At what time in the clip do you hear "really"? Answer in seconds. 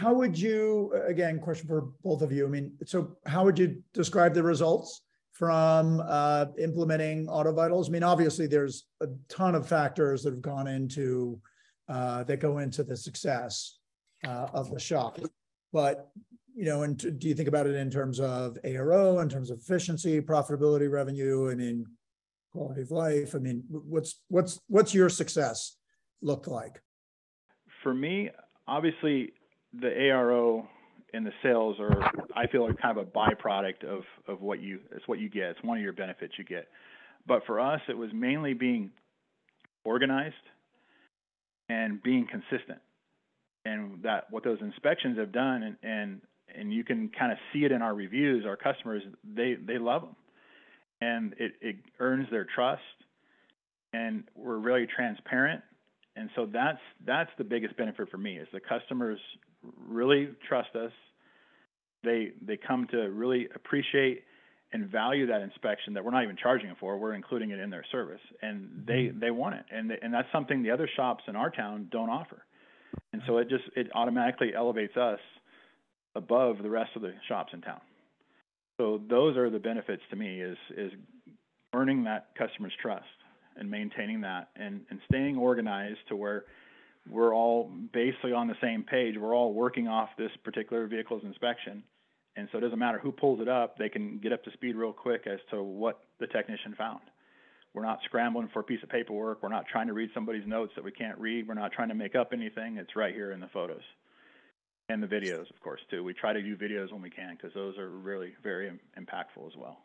54.58-54.86, 59.86-60.30, 63.10-63.48, 107.88-108.32